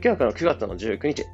[0.00, 1.24] 今日はこの9月の19日。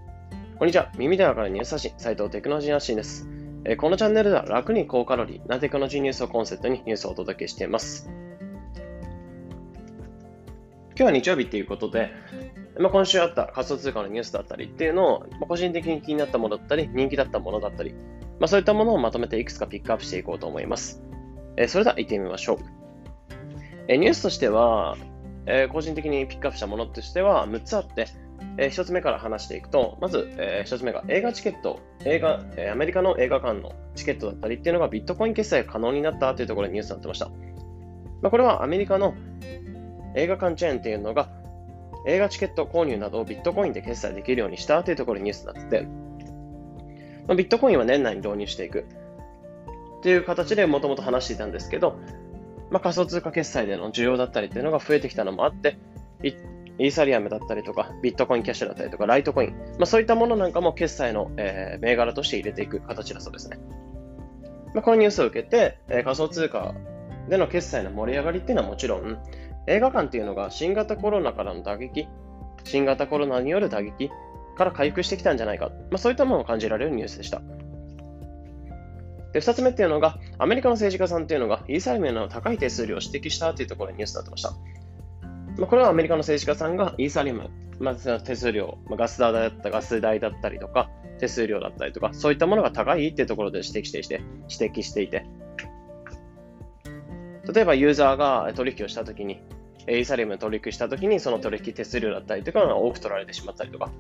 [0.58, 0.90] こんにちは。
[0.96, 3.28] 耳でわかるニュース発信、斉藤テクノロジー発信です。
[3.76, 8.08] このチャンネルでは楽に高カロリーなテクノロジーニュースをコンセプトにニュースをお届けしています。
[10.96, 12.10] 今日は日曜日ということで、
[12.78, 17.92] まあ、今週あった仮想通貨のニュースだったりっていうのを、まあ、個人的に気になったものだったり、人気だったものだったり、
[18.40, 21.02] まあ、そういったものをまとめていくつかピックアップしていこうと思います。
[21.58, 22.58] えそれでは行ってみましょう。
[23.88, 24.96] えニュースとしては、
[25.44, 28.06] え個人的にピックアップしたものとしては6つあって、
[28.56, 37.28] えー、1つ目から話していくと、まず、えー、1つ目が映画チケット、映画、えー、アメリカの映画館のチケットだったりっていうのがビットコイン決済が可能になったというところでニュースになってました。
[38.22, 39.14] まあ、これはアメリカの
[40.14, 41.28] 映画館チェーンっていうのが
[42.06, 45.82] 映画チケット購入などをビットコインで決済できるようにしたというところでニュースになってて、
[47.26, 48.86] まあ、ビットコインは年内に導入していく
[50.00, 51.98] っていう形でもともと話していたんですけど、
[52.70, 55.78] まあ、仮想通貨決済での需要だったりっていうのが増えてきたのもあって、
[56.78, 63.58] イーサリアムだったりとか、ビットコインキャッシュだったりとか、ライトコイン、まあ、そういったものなんかも決済の、えー、銘柄として入れていく形だそうですね。
[64.74, 66.74] まあ、このニュースを受けて、えー、仮想通貨
[67.28, 69.18] での決済の盛り上がりっていうのはもちろん、
[69.66, 72.08] 映画館っていうのが新型コロナからの打撃、
[72.64, 74.10] 新型コロナによる打撃
[74.56, 77.40] から回復してきたんじゃないか、まあ、そういったものを感じられるニュースでした。
[79.32, 84.52] で、二つ目っていうのが、アメリカの政治家さんっていうのが、イーサリアムの高い手数料を指摘したというところでニュースになってました。
[85.58, 95.26] まあ、これはアメリカの政治家さんがイーサリアム、まあ、手数料、まあ、ガス代だったガス代だったりとか、手数料だったりとか、そういったものが高いっていうところで指摘していて、指摘していて、
[97.52, 99.42] 例えばユーザーが取引をしたときに、
[99.86, 103.90] イーサリアム取引したときに、その取引手数料だったりとかが多く取られてしまったりとか、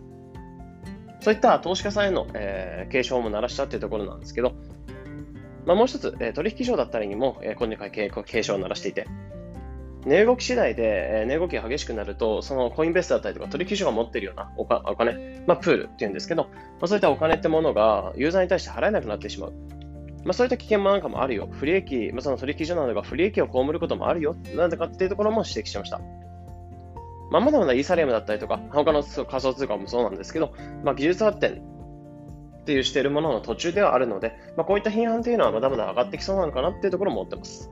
[1.20, 4.54] そういった投資家さんへの、えー、警鐘も鳴らしたっていうところなんですけど、
[5.66, 9.06] まあ、もう一つ、えー、取引所だったりにも、えー、今回警鐘を鳴らしていて、
[10.06, 16.50] 値動き次第で、え値動きが激しくなると、そのコインベースだったりとか取引所が持っているようなお金、まあ、プールっていうんですけど、ま
[16.82, 19.52] あ、そういったお金ってものがユーザーに対して払えなくなってしまう。
[20.24, 21.48] まあ、そういった危険もなんかもあるよ。
[21.50, 24.36] 不利益、まあ、その取引所などが不利益を被ることもあるよ。
[24.56, 26.00] なんでかっていうところも指摘しました。
[27.30, 31.62] まあ、まだまだイーサリアムだったりとか、他の仮想通貨もそうなんですけど、まあ、技術発展
[32.60, 37.70] っていうしているものの途中ではあるので、まあ、こういった批判というのはまだまだ上がってきそうなのかなっていうところも思ってます。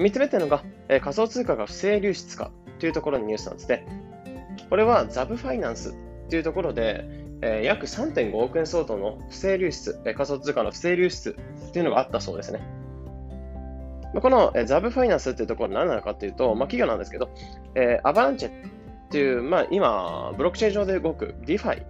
[0.00, 3.86] 3つ目っていうのが、えー、仮想通貨が不正流出かというところのニュースなんですね。
[4.68, 5.94] これはザブファイナンス
[6.28, 7.04] というところで、
[7.42, 11.36] えー、約3.5億円相当の不正流出、えー、仮想通貨の不正流出
[11.68, 12.60] っていうのがあったそうですね。
[14.20, 17.30] この、え、ザブファイナンスっていうところは何なのかっていうと、まあ、企業なんですけど、
[17.76, 18.52] えー、アバランチェっ
[19.10, 21.84] ていう、まあ、今、ブロックチェーン上で動く DeFi、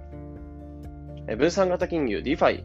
[1.29, 2.63] え、分散型金融 DeFi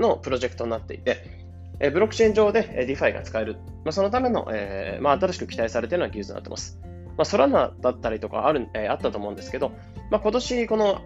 [0.00, 1.35] のプロジェクトになっていて、
[1.80, 3.56] えブロックチェーン上で DeFi が使える。
[3.84, 6.78] まあ、そのための、えー、まあ、新しく期待されているような技術になっています。
[7.16, 9.72] まあ、ソラナだったりとかある、えー、あったと思うんですけど、
[10.10, 11.02] まあ、今年この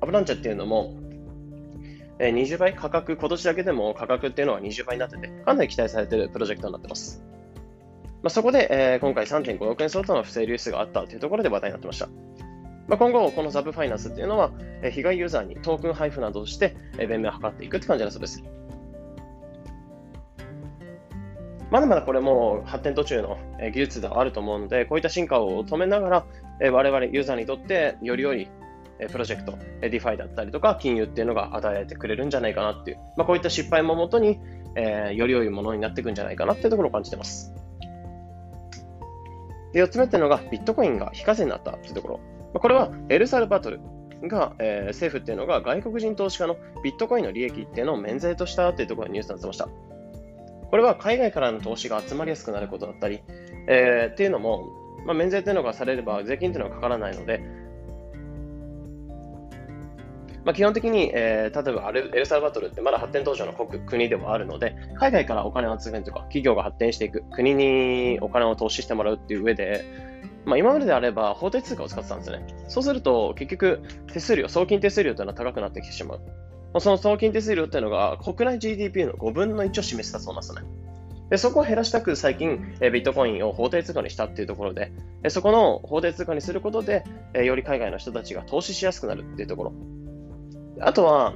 [0.00, 0.94] アブランチャっていうのも、
[2.18, 7.22] えー、20倍価格、今年だけでも価格っていうのは20倍になってて、かなり期待されているプロジェクトになっています。
[8.22, 12.08] まあ、そこで、えー、今回3.5億円相当の不正流出があったというところで話題になってました。
[12.88, 18.42] まあ、今後、このザブファイナンスっていうのは、えー、被害ユーザーにトークン配布などをして、えー、弁明を図っていくって感じだそうです。
[21.76, 26.24] まだまだこれも発展途中の技術ではあると思うので、こういった進化を止めなが
[26.58, 28.48] ら、我々ユーザーにとってより良い
[29.12, 34.40] プロジェクト、DeFi だったりとか金融っていうのが与えてくれるんじゃないかなっていう、まあ、こういった失敗ももとに、
[34.74, 37.52] えー、より良いものになっていくんじゃないかなっていうところを感じてます。
[39.74, 42.20] で、4つ目っていうのがビットコインが非課税になったっていうところ。
[42.58, 43.80] これはエルサルバトル
[44.22, 49.68] が、えー、政府っていうのが外国人投資家のビットコインの利益っていうのを免税としたっていうところがニュースになってました。
[50.70, 53.22] これは海外からの投資が集まりやすくなることだったり、
[53.68, 54.68] えー、っていうのも、
[55.06, 57.40] まあ、免税というのがされれば税金というのはかからないので、
[60.46, 69.84] まあ、基本的に、えー、例えばエルサルバトルってまだ発展途上の国国ではあるので、海外からお金を集めるとか、企業が発展していく、国にお金を投資してもらうっていう上で、
[70.44, 72.46] まあ、今までであれば法定通貨を使ってたんですね。
[72.68, 73.82] そうすると、結局、
[74.12, 76.20] 手数料、送金手数料というのは高くなってきてしまう。
[76.80, 80.62] その送金手数料っていうのが国内 GDP の5分の1を示したそうなんですね。
[81.30, 84.92] でそこを減らしたく最近、えビットコインを法定通貨にしたっていうところで、
[85.24, 87.02] えそこの法定通貨にすることで、
[87.34, 89.72] えより海外の人たちが投資しやすくなるっていうところ。
[90.80, 91.34] あとは、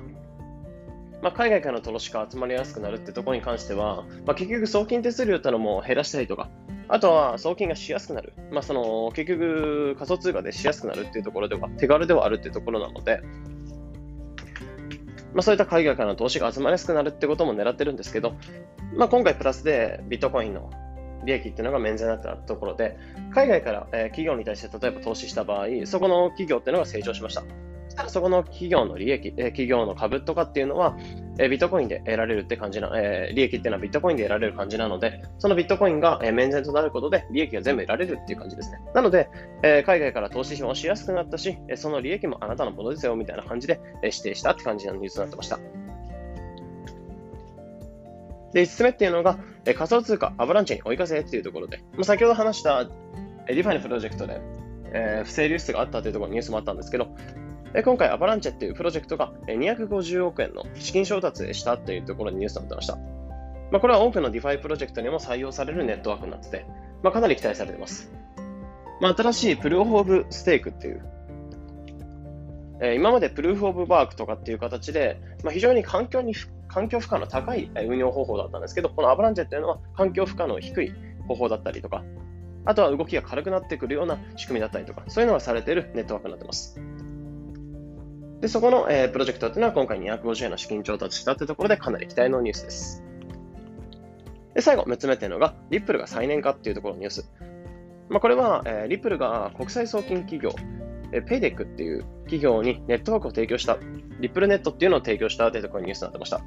[1.23, 6.49] まあ、海外からの投資家が集まりやすくなるってところに関しては、まあ、結局送金手数料ってのも減らしたりとか、
[6.89, 8.33] あとは送金がしやすくなる。
[8.53, 13.23] まあ、その結局仮想通貨でしやすくなるっていうところでは手軽ではあるっていうところなので、
[15.35, 18.35] まあ、そういった海外からの投資が集まりやすくなるってことも狙ってるんですけど、
[18.97, 20.71] まあ、今回プラスでビットコインの
[21.25, 22.97] 利益っていうのが免税になったところで、
[23.33, 27.45] 海外から、え企業に対して例えば投資した場合、そこの企業っていうのが成長しました。
[28.05, 30.97] そしたらそこの企業の利益、え企業の株とかっていうのは、
[31.39, 38.79] えビットコインで得られるって感じな、え利益っていうのはビットコインで得られる感じなので、そのビットコインが、え免税となることで利益が全部得られるっていう感じですね。
[38.95, 39.29] なので、
[39.63, 45.59] え海外から投資もしやすくなったし、その利益もあなたのものですよみたいな感じで、え指定したって感じのニュースになってました。
[48.53, 52.89] で、5つ目っていうのが、え仮想通貨アバランチェに追い風っていうところで、まあ、先ほど話した
[53.51, 54.41] え DeFi のプロジェクトで、
[54.93, 57.09] えー、不正流出があったというところにニュースもあったんですけど、
[57.73, 62.97] え今回アバランチェっていうプロジェクトが250億円の資金調達したというところにニュースになってました。
[63.71, 66.67] まあ、これは多くの DeFi プロジェクトにも採用されるネットワークになってて、
[67.03, 68.13] まあ、かなり期待されています。
[69.01, 71.03] まあ、新しい Proof of Stake っていう、
[72.83, 76.35] えー、今まで Proof of Work とかっていう形で、まあ、非常に環境に
[76.67, 80.93] 環境負荷の高い運用方法だったんですけど、このアバランチェっていうのは環境負荷の低い
[81.29, 82.03] 方法だったりとか、
[82.65, 86.81] あとは動きが軽くなってくるような仕組みだったりとか、そういうのがされているネットワークになってます。
[88.41, 93.05] で、そこの、えー、プロジェクトっていうのは今回250円の資金調達したってところでかなり期待のニュースです。
[94.55, 97.31] で、最後、6つ目っていうのが、リップルが再燃かっていうところのニュース。
[98.09, 100.55] まあ、これは、えー、リップルが国際送金企業、
[101.13, 103.79] えー、ペイデックっていう企業にネットワークを提供した、
[104.21, 106.39] リップルネットっていうのを提供したっていうところにニュースになってました。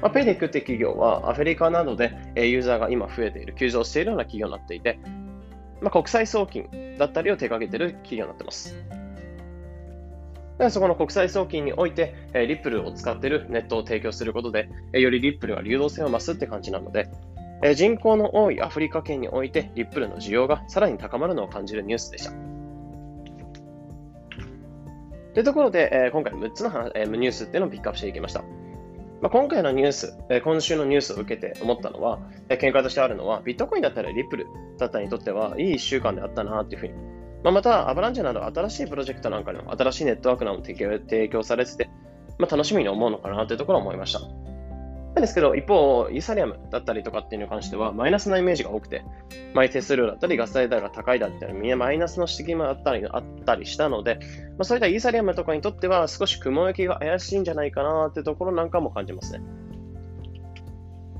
[0.00, 5.00] まあ、ペイデックって企業はアフリカなどでえユーザーが今増えている、急増しているような企業になっていて、
[5.80, 8.76] まあ、国際送金だったりを手掛けている企業になってます。
[10.58, 17.10] でそこの国際送金において、えリップルを使っているネットを提供することで、えよりリップルが流動性を増すって感じなので、
[17.62, 22.32] え人口の多いアフリカ圏において、リップルの需要がさらに高まるのを感じるニュースでした。
[25.34, 28.42] というところで、え今回6つの話、えニュースっていうのをピックアップしていきました。
[29.20, 34.46] まあ、今回のニュース、え今週のニュースを受けて思ったのは、え見解としてあるのは、ビットコインだったりリップル
[34.78, 37.15] だったりにとっては、いい1週間であったなっていうふうに。
[37.46, 41.88] まあ、また、アバランチェなど新しいプロジェクトなんかにも、新しいネットワークなども提供されてて、
[42.38, 44.18] まあ、楽しみに思うのかなというところを思いました。
[44.18, 49.04] なんですけど、一方、イーサリアムだったりとかっていうのに関しては、マイナスなイメージが多くて、
[49.54, 54.18] マイ手数料だったり、ガス代が高いだったり、みんなマイナスの指摘もあったりあったりしたので、
[54.58, 59.40] まあ、そういったイーサリアムとかにとっては、少し雲行きが怪しいんじゃないかなってところなんかも感じますね。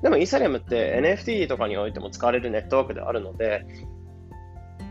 [0.02, 3.64] でもイーサリアムって NFT とかにおいても使われるネットワークであるので、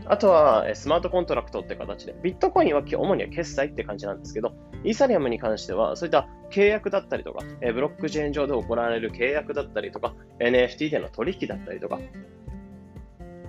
[0.08, 4.54] あとはスマートコントラクトって形で、ビットコインは主には決済って感じなんですけど、
[4.84, 11.98] イーサリアムに関しては、そういった契約だったりとか、ブロックチェーン上で行われる契約だったりとか、NFT での取引だったりとか、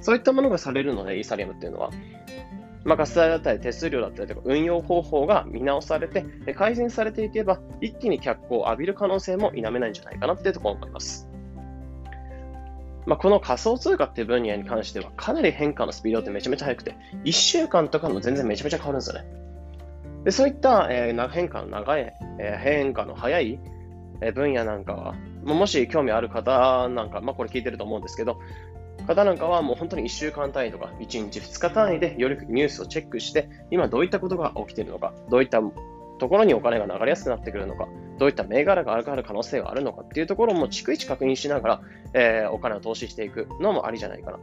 [0.01, 1.91] そういったものがされるので、イーサリアムっていうのは。
[2.85, 6.23] まあ、ガス代だったり手数料だったりとか運用方法が見直されて
[6.55, 11.26] 改善されていけば一気に脚光を浴びる可能性も否めないんじゃないかなっていうところ思います。
[13.07, 19.25] まあ、この仮想通貨っていう分野に関してはかなり変化のスピードってめちゃめちゃ速くて、1週間とかも全然めちゃめちゃ変わるんですよね。
[20.25, 23.59] でそういった、えー、変化の長い、えー、変化の早い、
[24.19, 25.15] え分野なんかは、
[25.45, 28.39] もし興味ある方なんか、まあ、これ聞いてると思うんですけど、
[29.07, 35.61] 方なんかはもう本当に1週間単位とか1日2日単位でよりニュースをチェックして、今どういったことが起きているのか、どういった
[36.17, 37.87] ところにお金が流れやすくなってくるのか、
[38.17, 41.81] どういった銘柄が上がる可能性があるのかっていうところも逐一確認しながら、
[42.13, 44.39] えー、お金を投資していくのもありじゃないかな。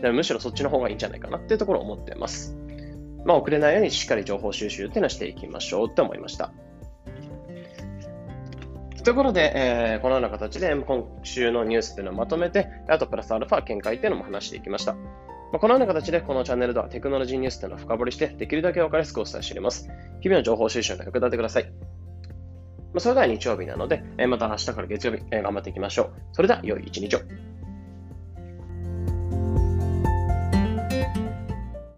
[0.00, 2.56] でむしろそっちの方がいいんじゃないかなっていうところを思っています。
[3.24, 6.52] まあ、遅れないようにしっかり情報収集っていうのはしていきましょうって思いました。
[9.02, 14.96] とことで、えー、このような形で今週のニュースっていうのをまとめて、あとプラスアルファ見解っていうのも話していきました。
[15.56, 19.88] まあ、このような形でこのチャンネルではテクノロジーニュースというのを深掘りして、できるだけ分かりやすくお伝えしています。
[20.20, 21.64] 日々の情報収集に役立てください。
[21.64, 21.70] ま
[22.96, 26.12] あ、それでは日曜日なので、えまた明日から月曜日、え頑張っていきましょう。
[26.34, 27.20] それでは良い一日を。